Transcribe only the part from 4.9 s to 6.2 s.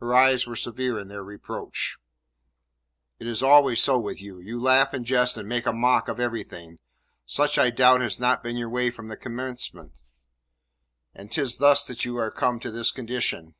and jest and make a mock of